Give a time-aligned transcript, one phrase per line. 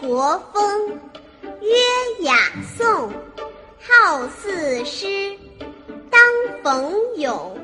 [0.00, 0.88] 国风，
[1.60, 2.34] 曰雅
[2.76, 3.12] 颂。
[3.80, 5.36] 好四诗，
[6.10, 6.20] 当
[6.62, 7.58] 逢咏。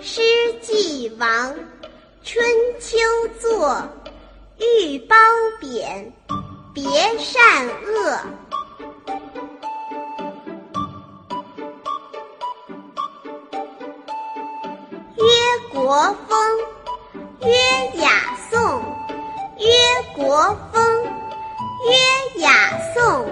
[0.00, 0.22] 诗
[0.62, 1.54] 既亡，
[2.22, 2.46] 春
[2.80, 2.98] 秋
[3.38, 3.82] 作。
[4.58, 5.14] 欲褒
[5.60, 6.12] 贬，
[6.72, 6.82] 别
[7.18, 8.20] 善恶。
[15.16, 15.24] 曰
[15.72, 16.58] 国风，
[17.42, 18.82] 曰雅颂。
[19.58, 19.66] 曰
[20.14, 20.65] 国风，
[22.38, 22.50] 雅
[22.94, 23.26] 颂。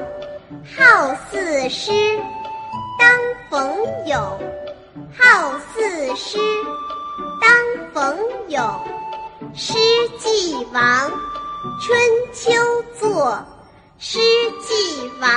[0.77, 1.93] 好四诗，
[2.99, 3.09] 当
[3.51, 3.77] 逢
[4.07, 4.39] 友。
[5.19, 6.39] 好四诗，
[7.41, 7.51] 当
[7.93, 8.63] 逢友。
[9.55, 9.75] 诗
[10.19, 11.11] 既亡，
[11.81, 11.99] 春
[12.33, 12.53] 秋
[12.99, 13.39] 作。
[13.99, 14.19] 诗
[14.63, 15.31] 既亡，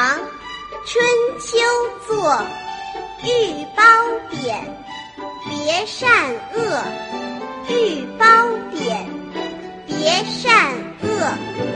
[0.85, 1.05] 春
[1.39, 1.57] 秋
[2.07, 2.41] 作。
[3.23, 3.83] 欲褒
[4.29, 4.63] 贬，
[5.49, 6.09] 别善
[6.53, 6.83] 恶。
[7.69, 8.25] 欲褒
[8.71, 9.07] 贬，
[9.85, 10.71] 别善
[11.03, 11.66] 恶。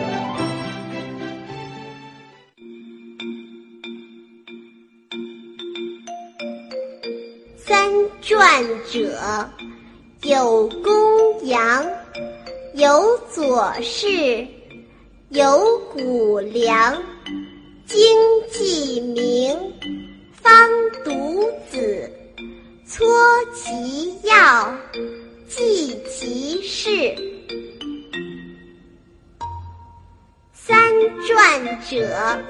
[8.22, 9.50] 传者，
[10.22, 11.86] 有公羊。
[12.76, 14.48] 有左氏，
[15.28, 17.04] 有谷梁，
[17.86, 18.00] 经
[18.50, 19.54] 济明，
[20.32, 20.70] 方
[21.04, 22.10] 读子，
[22.88, 23.06] 撮
[23.54, 24.74] 其要，
[25.50, 27.14] 记其事。
[30.54, 30.74] 三
[31.28, 32.42] 传者，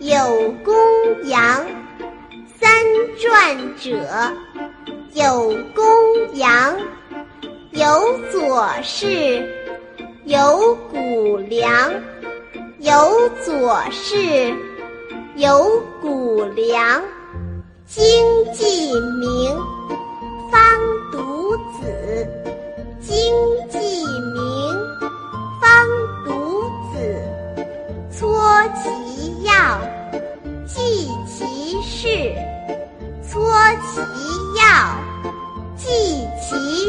[0.00, 0.74] 有公
[1.28, 1.64] 羊。
[2.58, 2.68] 三
[3.20, 4.34] 传者，
[5.14, 5.84] 有公
[6.34, 6.76] 羊。
[7.72, 7.84] 有
[8.30, 9.44] 左氏，
[10.26, 11.92] 有谷梁，
[12.78, 14.54] 有左氏，
[15.34, 17.02] 有谷梁，
[17.84, 18.00] 经
[18.52, 19.56] 济明，
[20.52, 20.60] 方
[21.10, 22.28] 读子，
[23.00, 23.34] 经
[23.68, 23.78] 济
[24.34, 24.72] 明，
[25.60, 25.84] 方
[26.24, 26.96] 读子，
[28.12, 28.40] 撮
[28.80, 29.80] 其要，
[30.64, 32.32] 记其事，
[33.28, 33.52] 撮，
[33.92, 34.00] 其